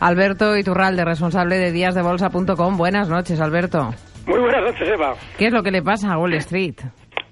[0.00, 2.78] Alberto Iturralde, responsable de díasdebolsa.com.
[2.78, 3.90] Buenas noches, Alberto.
[4.26, 5.14] Muy buenas noches, Eva.
[5.36, 6.76] ¿Qué es lo que le pasa a Wall Street?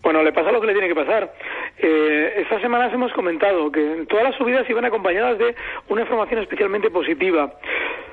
[0.02, 1.32] Bueno, le pasa lo que le tiene que pasar.
[1.78, 5.54] Eh, estas semanas hemos comentado que todas las subidas iban acompañadas de
[5.88, 7.50] una información especialmente positiva.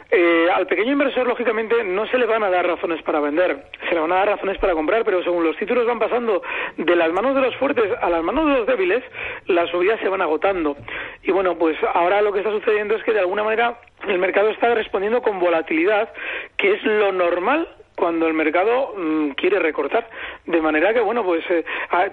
[0.09, 3.95] Eh, al pequeño inversor, lógicamente, no se le van a dar razones para vender, se
[3.95, 6.41] le van a dar razones para comprar, pero según los títulos van pasando
[6.77, 9.03] de las manos de los fuertes a las manos de los débiles,
[9.47, 10.77] las subidas se van agotando.
[11.23, 14.49] Y bueno, pues ahora lo que está sucediendo es que de alguna manera el mercado
[14.49, 16.09] está respondiendo con volatilidad,
[16.57, 20.07] que es lo normal cuando el mercado mm, quiere recortar.
[20.45, 21.63] De manera que, bueno, pues eh,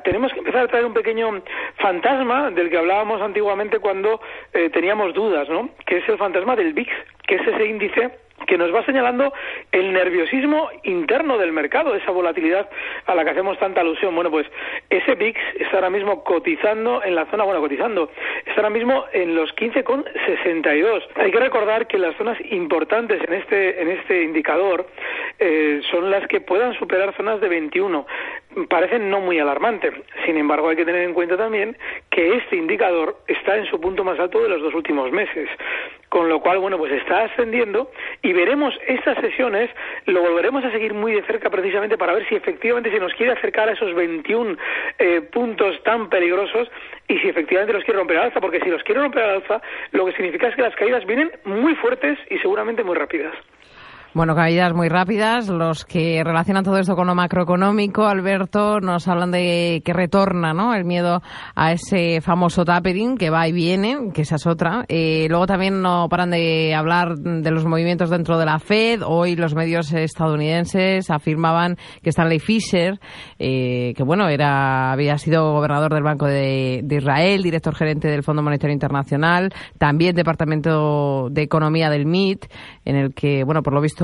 [0.05, 1.43] tenemos que empezar a traer un pequeño
[1.77, 4.21] fantasma del que hablábamos antiguamente cuando
[4.53, 5.71] eh, teníamos dudas, ¿no?
[5.87, 6.93] Que es el fantasma del VIX,
[7.27, 9.33] que es ese índice que nos va señalando
[9.71, 12.69] el nerviosismo interno del mercado, esa volatilidad
[13.07, 14.15] a la que hacemos tanta alusión.
[14.15, 14.47] Bueno, pues
[14.91, 18.11] ese VIX está ahora mismo cotizando en la zona, bueno, cotizando,
[18.47, 21.03] está ahora mismo en los 15,62.
[21.17, 24.87] Hay que recordar que las zonas importantes en este, en este indicador
[25.39, 28.07] eh, son las que puedan superar zonas de 21.
[28.69, 29.93] Parecen no muy alarmantes.
[30.27, 31.77] Sin embargo, hay que tener en cuenta también
[32.11, 35.49] que este indicador está en su punto más alto de los dos últimos meses.
[36.13, 39.71] Con lo cual, bueno, pues está ascendiendo y veremos estas sesiones,
[40.05, 43.33] lo volveremos a seguir muy de cerca precisamente para ver si efectivamente se nos quiere
[43.33, 44.59] acercar a esos 21
[44.99, 46.71] eh, puntos tan peligrosos
[47.09, 49.63] y si efectivamente los quiere romper al alza, porque si los quiere romper al alza,
[49.93, 53.33] lo que significa es que las caídas vienen muy fuertes y seguramente muy rápidas.
[54.15, 55.49] Bueno, caídas muy rápidas.
[55.49, 60.75] Los que relacionan todo esto con lo macroeconómico, Alberto, nos hablan de que retorna ¿no?
[60.75, 61.23] el miedo
[61.55, 64.85] a ese famoso tapering que va y viene, que esa es otra.
[64.89, 69.01] Eh, luego también no paran de hablar de los movimientos dentro de la Fed.
[69.03, 73.01] Hoy los medios estadounidenses afirmaban que Stanley Fisher,
[73.39, 78.23] eh, que bueno, era había sido gobernador del Banco de, de Israel, director gerente del
[78.23, 82.45] Fondo Monetario Internacional, también departamento de Economía del MIT,
[82.85, 84.02] en el que, bueno, por lo visto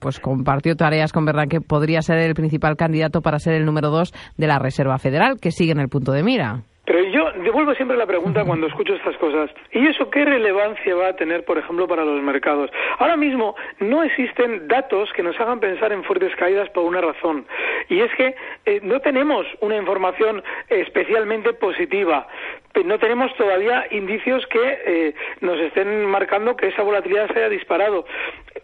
[0.00, 4.12] pues compartió tareas con Bernanke, podría ser el principal candidato para ser el número dos
[4.36, 6.62] de la Reserva Federal, que sigue en el punto de mira.
[6.84, 9.50] Pero yo devuelvo siempre la pregunta cuando escucho estas cosas.
[9.70, 12.70] ¿Y eso qué relevancia va a tener, por ejemplo, para los mercados?
[12.98, 17.46] Ahora mismo no existen datos que nos hagan pensar en fuertes caídas por una razón.
[17.88, 18.34] Y es que
[18.66, 22.26] eh, no tenemos una información especialmente positiva.
[22.84, 28.06] No tenemos todavía indicios que eh, nos estén marcando que esa volatilidad se haya disparado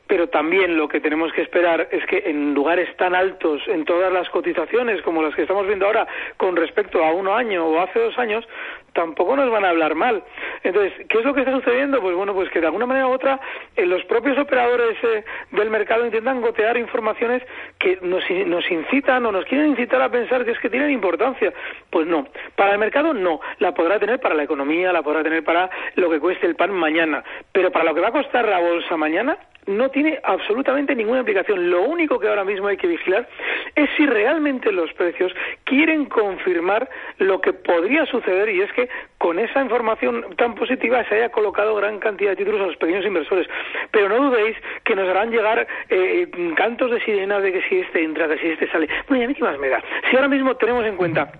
[0.08, 4.12] pero también lo que tenemos que esperar es que en lugares tan altos, en todas
[4.12, 8.00] las cotizaciones como las que estamos viendo ahora con respecto a un año o hace
[8.00, 8.48] dos años,
[8.94, 10.24] tampoco nos van a hablar mal.
[10.64, 12.00] Entonces, ¿qué es lo que está sucediendo?
[12.00, 13.38] Pues bueno, pues que de alguna manera u otra
[13.76, 17.42] eh, los propios operadores eh, del mercado intentan gotear informaciones
[17.78, 21.52] que nos, nos incitan o nos quieren incitar a pensar que es que tienen importancia.
[21.90, 22.26] Pues no,
[22.56, 26.08] para el mercado no, la podrá tener para la economía, la podrá tener para lo
[26.10, 29.36] que cueste el pan mañana, pero para lo que va a costar la bolsa mañana,
[29.68, 31.70] no tiene absolutamente ninguna implicación.
[31.70, 33.28] Lo único que ahora mismo hay que vigilar
[33.74, 35.32] es si realmente los precios
[35.64, 41.16] quieren confirmar lo que podría suceder y es que con esa información tan positiva se
[41.16, 43.46] haya colocado gran cantidad de títulos a los pequeños inversores.
[43.90, 48.02] Pero no dudéis que nos harán llegar eh, cantos de sirena de que si este
[48.02, 48.88] entra, que si este sale.
[49.08, 49.82] Bueno, y a mí qué más me da.
[50.08, 51.30] Si ahora mismo tenemos en cuenta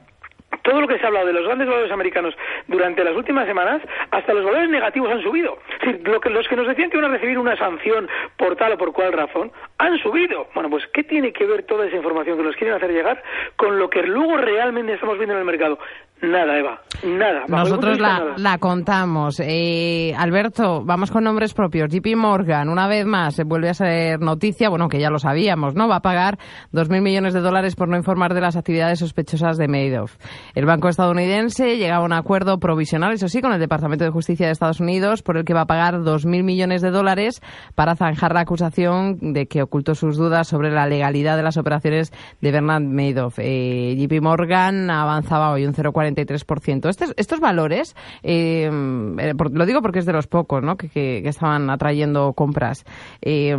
[0.69, 2.35] todo lo que se ha hablado de los grandes valores americanos
[2.67, 3.81] durante las últimas semanas,
[4.11, 5.59] hasta los valores negativos han subido.
[6.05, 8.07] los que nos decían que iban a recibir una sanción
[8.37, 10.47] por tal o por cual razón, han subido.
[10.55, 13.23] Bueno, pues ¿qué tiene que ver toda esa información que nos quieren hacer llegar
[13.57, 15.79] con lo que luego realmente estamos viendo en el mercado?
[16.21, 17.45] Nada, Eva, nada.
[17.47, 19.39] Nosotros la, contamos.
[19.39, 21.89] Eh, Alberto, vamos con nombres propios.
[21.91, 25.77] JP Morgan, una vez más, se vuelve a ser noticia, bueno, que ya lo sabíamos,
[25.77, 25.87] ¿no?
[25.87, 26.39] Va a pagar
[26.73, 30.17] 2.000 millones de dólares por no informar de las actividades sospechosas de Madoff.
[30.57, 34.47] El banco estadounidense llega a un acuerdo provisional, eso sí, con el Departamento de Justicia
[34.47, 37.41] de Estados Unidos, por el que va a pagar 2.000 millones de dólares
[37.77, 42.13] para zanjar la acusación de que ocultó sus dudas sobre la legalidad de las operaciones
[42.41, 43.39] de Bernard Madoff.
[43.39, 50.01] Eh, JP Morgan avanzaba hoy un 0,40 estos, estos valores, eh, eh, lo digo porque
[50.01, 50.77] es de los pocos ¿no?
[50.77, 52.85] que, estaban atrayendo compras,
[53.23, 53.57] eh,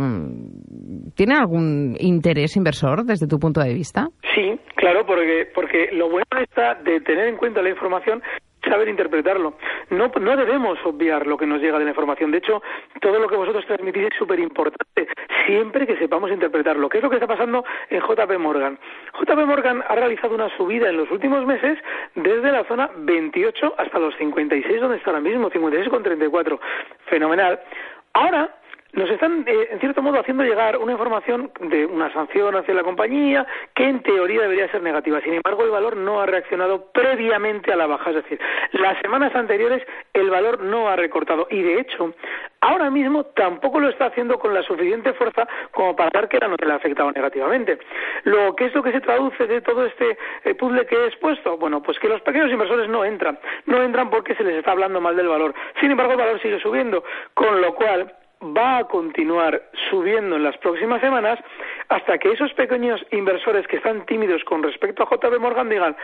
[1.14, 4.08] ¿tiene algún interés inversor desde tu punto de vista?
[4.34, 8.22] Sí, claro, porque, porque lo bueno está de tener en cuenta la información
[8.70, 9.54] saber interpretarlo.
[9.90, 12.30] No, no debemos obviar lo que nos llega de la información.
[12.30, 12.62] De hecho,
[13.00, 15.08] todo lo que vosotros transmitís es súper importante,
[15.46, 16.88] siempre que sepamos interpretarlo.
[16.88, 18.78] ¿Qué es lo que está pasando en JP Morgan?
[19.18, 21.78] JP Morgan ha realizado una subida en los últimos meses
[22.14, 26.58] desde la zona 28 hasta los 56, donde está ahora mismo, 56,34.
[27.06, 27.60] Fenomenal.
[28.12, 28.59] Ahora
[28.92, 32.82] nos están, eh, en cierto modo, haciendo llegar una información de una sanción hacia la
[32.82, 35.20] compañía que en teoría debería ser negativa.
[35.20, 38.10] Sin embargo, el valor no ha reaccionado previamente a la baja.
[38.10, 38.40] Es decir,
[38.72, 39.82] las semanas anteriores
[40.12, 42.14] el valor no ha recortado y, de hecho,
[42.60, 46.48] ahora mismo tampoco lo está haciendo con la suficiente fuerza como para dar que la
[46.48, 47.78] no le ha afectado negativamente.
[48.24, 51.56] Lo que es lo que se traduce de todo este eh, puzzle que he expuesto,
[51.56, 53.38] bueno, pues que los pequeños inversores no entran.
[53.66, 55.54] No entran porque se les está hablando mal del valor.
[55.80, 57.04] Sin embargo, el valor sigue subiendo,
[57.34, 61.38] con lo cual va a continuar subiendo en las próximas semanas
[61.88, 65.96] hasta que esos pequeños inversores que están tímidos con respecto a JP Morgan digan,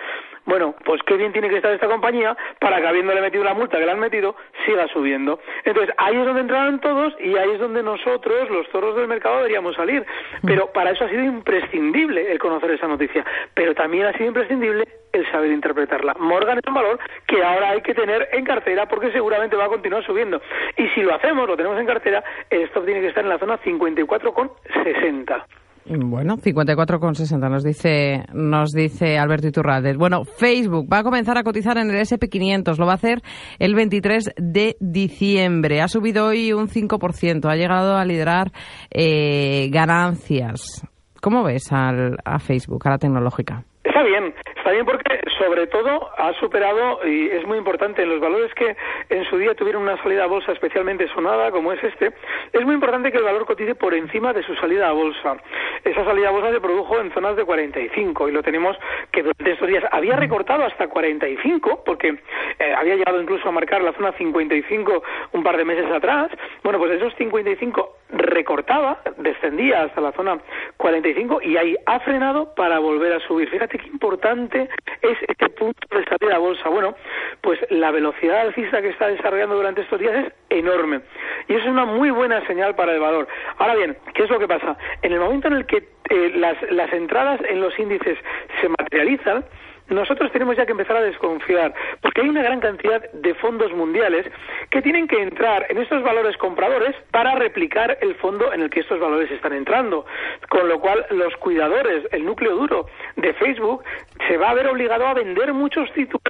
[0.44, 3.78] bueno, pues qué bien tiene que estar esta compañía para que habiéndole metido la multa
[3.78, 4.36] que le han metido,
[4.66, 5.40] siga subiendo.
[5.64, 9.38] Entonces, ahí es donde entrarán todos y ahí es donde nosotros, los toros del mercado,
[9.38, 10.04] deberíamos salir.
[10.44, 13.24] Pero para eso ha sido imprescindible el conocer esa noticia.
[13.54, 16.14] Pero también ha sido imprescindible el saber interpretarla.
[16.18, 19.68] Morgan es un valor que ahora hay que tener en cartera porque seguramente va a
[19.68, 20.40] continuar subiendo.
[20.76, 23.38] Y si lo hacemos, lo tenemos en cartera, el stop tiene que estar en la
[23.38, 25.44] zona 54,60.
[25.88, 29.96] Bueno, 54,60 nos dice nos dice Alberto Iturralde.
[29.96, 33.20] Bueno, Facebook va a comenzar a cotizar en el SP500, lo va a hacer
[33.60, 35.80] el 23 de diciembre.
[35.80, 38.48] Ha subido hoy un 5%, ha llegado a liderar
[38.90, 40.84] eh, ganancias.
[41.22, 43.62] ¿Cómo ves al, a Facebook, a la tecnológica?
[43.84, 44.34] Está bien,
[44.70, 48.76] bien porque sobre todo ha superado, y es muy importante, en los valores que
[49.08, 52.12] en su día tuvieron una salida a bolsa especialmente sonada, como es este,
[52.52, 55.36] es muy importante que el valor cotice por encima de su salida a bolsa.
[55.84, 58.76] Esa salida a bolsa se produjo en zonas de 45 y lo tenemos
[59.12, 62.18] que durante estos días había recortado hasta 45 porque
[62.58, 65.02] eh, había llegado incluso a marcar la zona 55
[65.32, 66.30] un par de meses atrás.
[66.62, 70.38] Bueno, pues esos 55 recortaba, descendía hasta la zona
[70.76, 73.48] 45 y ahí ha frenado para volver a subir.
[73.50, 76.68] Fíjate qué importante es este punto de salida a bolsa.
[76.68, 76.94] Bueno,
[77.40, 81.00] pues la velocidad alcista que está desarrollando durante estos días es enorme
[81.48, 83.28] y eso es una muy buena señal para el valor.
[83.58, 84.76] Ahora bien, ¿qué es lo que pasa?
[85.02, 88.18] En el momento en el que eh, las, las entradas en los índices
[88.60, 89.44] se materializan,
[89.88, 94.26] nosotros tenemos ya que empezar a desconfiar, porque hay una gran cantidad de fondos mundiales
[94.70, 98.80] que tienen que entrar en estos valores compradores para replicar el fondo en el que
[98.80, 100.04] estos valores están entrando.
[100.48, 102.86] Con lo cual, los cuidadores, el núcleo duro
[103.16, 103.84] de Facebook,
[104.28, 106.22] se va a ver obligado a vender muchos títulos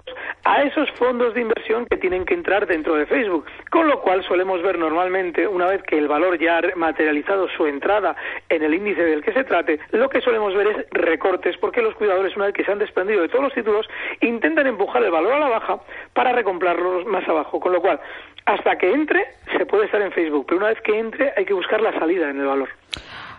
[0.46, 3.46] a esos fondos de inversión que tienen que entrar dentro de Facebook.
[3.68, 7.66] Con lo cual, solemos ver normalmente, una vez que el valor ya ha materializado su
[7.66, 8.14] entrada
[8.48, 11.96] en el índice del que se trate, lo que solemos ver es recortes, porque los
[11.96, 13.88] cuidadores, una vez que se han desprendido de todos los títulos,
[14.20, 15.80] intentan empujar el valor a la baja
[16.12, 17.58] para recomprarlos más abajo.
[17.58, 17.98] Con lo cual,
[18.44, 19.26] hasta que entre,
[19.58, 22.30] se puede estar en Facebook, pero una vez que entre, hay que buscar la salida
[22.30, 22.68] en el valor.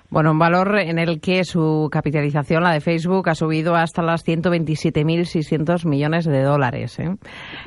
[0.10, 4.26] Bueno, un valor en el que su capitalización, la de Facebook, ha subido hasta las
[4.26, 6.98] 127.600 millones de dólares.
[7.00, 7.10] ¿eh?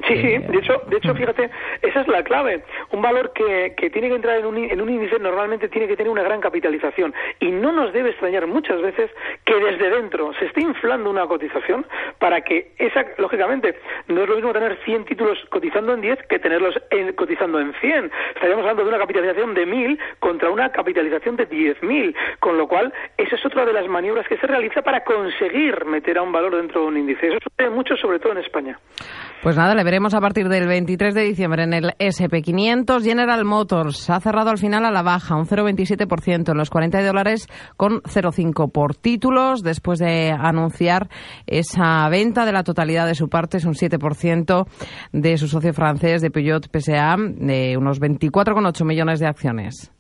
[0.09, 0.27] Sí, sí.
[0.27, 1.51] Eh, de hecho, de hecho, fíjate,
[1.83, 2.65] esa es la clave.
[2.93, 5.97] Un valor que, que tiene que entrar en un, en un índice normalmente tiene que
[5.97, 7.13] tener una gran capitalización.
[7.41, 9.11] Y no nos debe extrañar muchas veces
[9.45, 11.87] que desde dentro se esté inflando una cotización
[12.19, 13.79] para que esa, lógicamente,
[14.09, 17.75] no es lo mismo tener 100 títulos cotizando en 10 que tenerlos en, cotizando en
[17.83, 18.11] 100.
[18.35, 22.15] Estaríamos hablando de una capitalización de 1.000 contra una capitalización de 10.000.
[22.39, 26.19] Con lo cual, esa es otra de las maniobras que se realiza para conseguir meter
[26.19, 27.27] a un valor dentro de un índice.
[27.27, 28.79] Eso sucede mucho, sobre todo en España.
[29.43, 33.03] Pues nada, le veremos a partir del 23 de diciembre en el SP500.
[33.03, 37.47] General Motors ha cerrado al final a la baja, un 0,27% en los 40 dólares
[37.77, 41.09] con 0,5 por títulos, después de anunciar
[41.47, 44.67] esa venta de la totalidad de su parte, es un 7%
[45.13, 49.93] de su socio francés de Peugeot PSA, de unos 24,8 millones de acciones.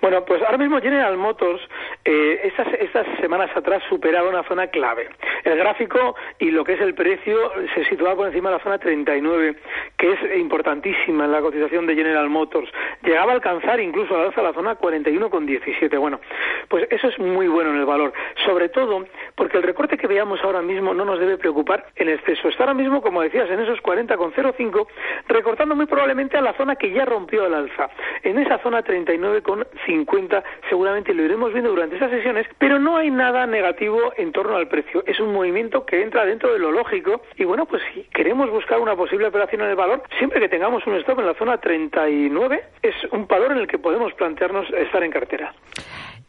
[0.00, 1.60] Bueno, pues ahora mismo General Motors
[2.04, 5.08] eh, estas, estas semanas atrás superaba una zona clave.
[5.44, 7.36] El gráfico y lo que es el precio
[7.74, 9.56] se situaba por encima de la zona 39,
[9.98, 12.70] que es importantísima en la cotización de General Motors.
[13.02, 15.98] Llegaba a alcanzar incluso a la zona 41,17.
[15.98, 16.20] Bueno,
[16.68, 18.12] pues eso es muy bueno en el valor,
[18.46, 19.06] sobre todo
[19.40, 22.48] porque el recorte que veamos ahora mismo no nos debe preocupar en exceso.
[22.48, 24.86] Está ahora mismo, como decías, en esos 40,05,
[25.28, 27.88] recortando muy probablemente a la zona que ya rompió el alza.
[28.22, 33.46] En esa zona 39,50 seguramente lo iremos viendo durante esas sesiones, pero no hay nada
[33.46, 35.02] negativo en torno al precio.
[35.06, 38.78] Es un movimiento que entra dentro de lo lógico y bueno, pues si queremos buscar
[38.78, 42.62] una posible operación en el valor, siempre que tengamos un stop en la zona 39,
[42.82, 45.54] es un valor en el que podemos plantearnos estar en cartera.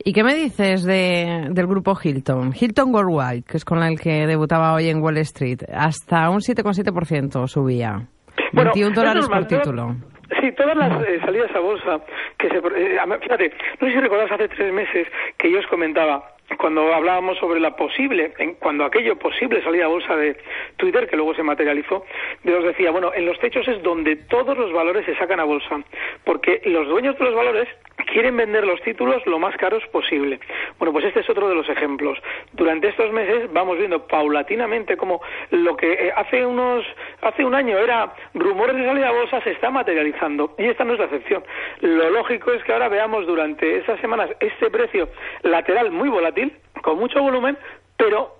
[0.04, 2.54] ¿Y qué me dices de, del grupo Hilton?
[2.60, 7.48] Hilton Worldwide, que es con el que debutaba hoy en Wall Street, hasta un 7,7%
[7.48, 8.08] subía.
[8.54, 9.96] 21 dólares por título.
[10.40, 12.02] Sí, todas las eh, salidas a bolsa
[12.40, 12.58] que se...
[12.58, 16.24] Eh, fíjate, no sé si recordás hace tres meses que yo os comentaba
[16.58, 20.38] cuando hablábamos sobre la posible, cuando aquello posible salía a bolsa de
[20.78, 22.06] Twitter, que luego se materializó,
[22.44, 25.44] yo os decía, bueno, en los techos es donde todos los valores se sacan a
[25.44, 25.82] bolsa,
[26.26, 27.68] porque los dueños de los valores
[28.12, 30.40] quieren vender los títulos lo más caros posible.
[30.78, 32.20] Bueno, pues este es otro de los ejemplos.
[32.52, 36.86] Durante estos meses vamos viendo paulatinamente cómo lo que eh, hace unos
[37.22, 40.94] hace un año era rumores de salida a bolsa se está materializando y esta no
[40.94, 41.44] es la excepción.
[41.80, 45.10] Lo lógico es que ahora veamos durante esas semanas este precio
[45.44, 47.58] lateral muy volátil con mucho volumen,
[47.98, 48.36] pero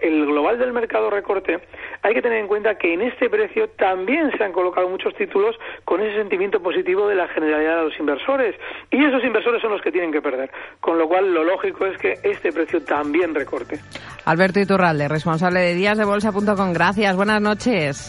[0.00, 1.60] el global del mercado recorte,
[2.02, 5.56] hay que tener en cuenta que en este precio también se han colocado muchos títulos
[5.84, 8.54] con ese sentimiento positivo de la generalidad de los inversores.
[8.90, 10.50] Y esos inversores son los que tienen que perder.
[10.80, 13.80] Con lo cual, lo lógico es que este precio también recorte.
[14.24, 16.72] Alberto Iturralde, responsable de díasdebolsa.com.
[16.72, 18.06] Gracias, buenas noches.